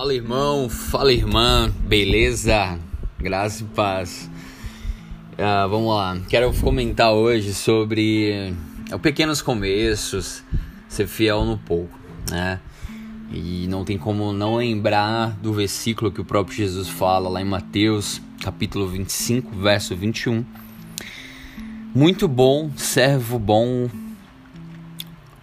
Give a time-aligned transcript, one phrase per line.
[0.00, 2.78] Fala irmão, fala irmã, beleza?
[3.18, 4.30] Graça e paz.
[5.34, 8.54] Uh, vamos lá, quero comentar hoje sobre
[8.90, 10.42] uh, pequenos começos,
[10.88, 11.98] ser fiel no pouco,
[12.30, 12.60] né?
[13.30, 17.44] E não tem como não lembrar do versículo que o próprio Jesus fala lá em
[17.44, 20.42] Mateus, capítulo 25, verso 21.
[21.94, 23.90] Muito bom, servo bom,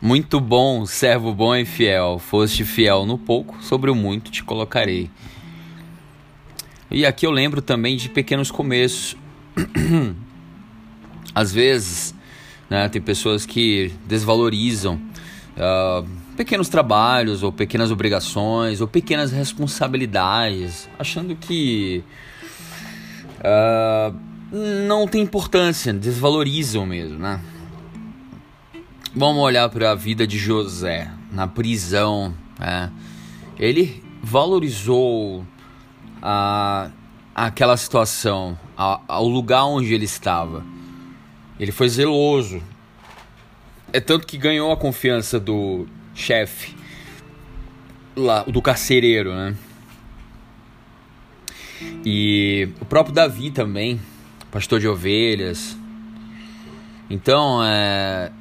[0.02, 2.20] muito bom, servo bom e fiel.
[2.20, 5.09] Foste fiel no pouco, sobre o muito te colocarei.
[6.90, 9.18] E aqui eu lembro também de pequenos começos.
[11.34, 12.16] Às vezes,
[12.70, 14.95] né, tem pessoas que desvalorizam
[15.57, 22.04] uh, pequenos trabalhos, ou pequenas obrigações, ou pequenas responsabilidades, achando que
[23.40, 24.16] uh,
[24.85, 27.41] não tem importância, desvalorizam mesmo, né?
[29.17, 32.35] Vamos olhar para a vida de José na prisão.
[32.59, 32.91] Né?
[33.57, 35.43] Ele valorizou
[36.21, 36.91] a,
[37.34, 40.63] aquela situação, a, ao lugar onde ele estava.
[41.60, 42.62] Ele foi zeloso.
[43.91, 46.76] É tanto que ganhou a confiança do chefe,
[48.15, 49.55] lá, do carcereiro, né?
[52.05, 53.99] E o próprio Davi também,
[54.51, 55.76] pastor de ovelhas.
[57.10, 58.32] Então, é,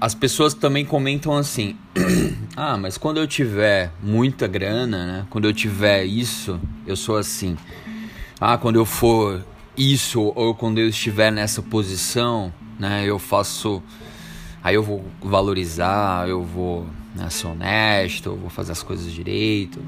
[0.00, 1.76] as pessoas também comentam assim:
[2.56, 5.26] ah, mas quando eu tiver muita grana, né?
[5.30, 7.56] Quando eu tiver isso, eu sou assim.
[8.40, 9.44] Ah, quando eu for
[9.76, 13.04] isso ou quando eu estiver nessa posição, né?
[13.06, 13.82] Eu faço.
[14.62, 19.80] Aí eu vou valorizar, eu vou né, ser honesto, eu vou fazer as coisas direito.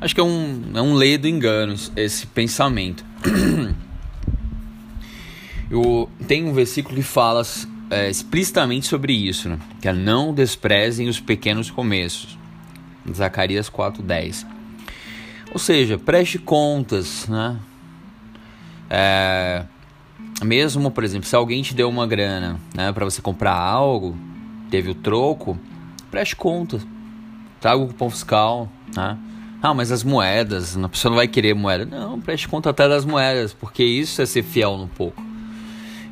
[0.00, 3.04] Acho que é um, é um ledo engano esse pensamento.
[5.70, 7.40] Eu, tem um versículo que fala
[7.92, 9.58] é, explicitamente sobre isso, né?
[9.80, 12.38] que é não desprezem os pequenos começos.
[13.12, 14.46] Zacarias 4:10.
[15.52, 17.58] Ou seja, preste contas, né?
[18.88, 19.64] É,
[20.42, 24.16] mesmo, por exemplo, se alguém te deu uma grana, né, para você comprar algo,
[24.70, 25.58] teve o troco,
[26.10, 26.86] preste contas.
[27.60, 29.18] Traga o cupom fiscal, né?
[29.62, 31.84] Ah, mas as moedas, a pessoa não vai querer moeda.
[31.84, 35.22] Não, preste conta até das moedas, porque isso é ser fiel no pouco.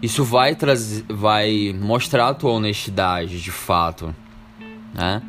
[0.03, 4.15] Isso vai trazer, vai mostrar a tua honestidade, de fato,
[4.95, 5.23] né?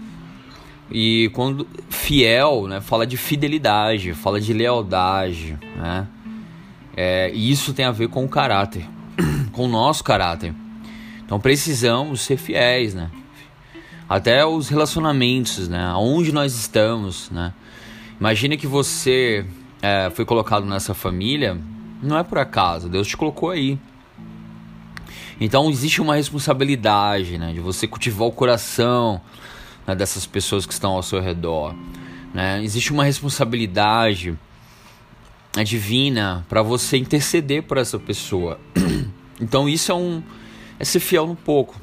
[0.90, 6.08] E quando fiel, né, fala de fidelidade, fala de lealdade, né?
[6.96, 8.86] É, e isso tem a ver com o caráter,
[9.52, 10.54] com o nosso caráter.
[11.24, 13.10] Então precisamos ser fiéis, né?
[14.08, 15.84] Até os relacionamentos, né?
[15.86, 17.54] Aonde nós estamos, né?
[18.20, 19.46] Imagine que você
[19.82, 21.58] é, foi colocado nessa família,
[22.04, 23.80] não é por acaso, Deus te colocou aí.
[25.42, 29.20] Então existe uma responsabilidade, né, de você cultivar o coração
[29.88, 31.76] né, dessas pessoas que estão ao seu redor.
[32.32, 32.64] Né?
[32.64, 34.38] Existe uma responsabilidade
[35.58, 38.60] né, divina para você interceder por essa pessoa.
[39.44, 40.22] Então isso é um
[40.80, 41.76] é ser fiel no pouco.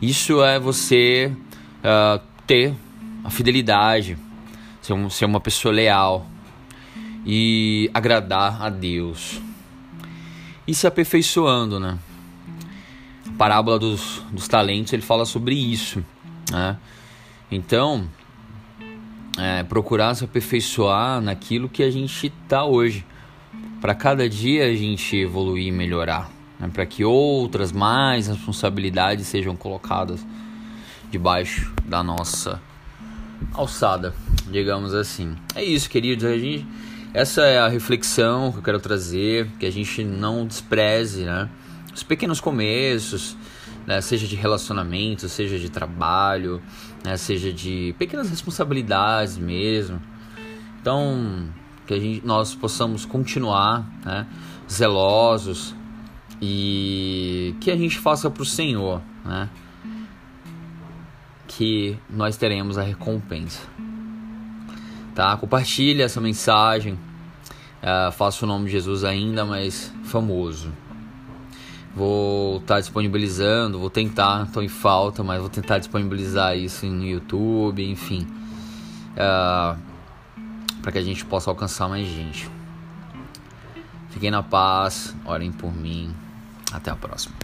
[0.00, 1.32] Isso é você
[1.80, 2.72] uh, ter
[3.24, 4.16] a fidelidade,
[4.80, 6.28] ser, um, ser uma pessoa leal
[7.26, 9.40] e agradar a Deus
[10.66, 11.98] e se aperfeiçoando, né?
[13.28, 16.04] A parábola dos, dos talentos ele fala sobre isso,
[16.50, 16.76] né?
[17.50, 18.08] Então,
[19.38, 23.04] é, procurar se aperfeiçoar naquilo que a gente está hoje,
[23.80, 26.70] para cada dia a gente evoluir e melhorar, né?
[26.72, 30.24] para que outras mais responsabilidades sejam colocadas
[31.10, 32.60] debaixo da nossa
[33.52, 34.14] alçada,
[34.50, 35.36] digamos assim.
[35.54, 36.24] É isso, queridos.
[36.24, 36.66] A gente
[37.14, 41.48] essa é a reflexão que eu quero trazer, que a gente não despreze, né?
[41.94, 43.36] Os pequenos começos,
[43.86, 44.00] né?
[44.00, 46.60] seja de relacionamento, seja de trabalho,
[47.04, 47.16] né?
[47.16, 50.02] seja de pequenas responsabilidades mesmo.
[50.80, 51.48] Então,
[51.86, 54.26] que a gente, nós possamos continuar né?
[54.68, 55.72] zelosos
[56.42, 59.48] e que a gente faça para o Senhor, né?
[61.46, 63.60] Que nós teremos a recompensa
[65.14, 65.36] tá?
[65.36, 66.98] Compartilhe essa mensagem.
[67.82, 70.72] Uh, faço o nome de Jesus ainda mais famoso.
[71.94, 77.04] Vou estar tá disponibilizando, vou tentar, estou em falta, mas vou tentar disponibilizar isso no
[77.04, 78.26] YouTube, enfim,
[79.12, 79.78] uh,
[80.82, 82.50] para que a gente possa alcançar mais gente.
[84.10, 86.14] Fiquem na paz, orem por mim.
[86.72, 87.34] Até a próxima.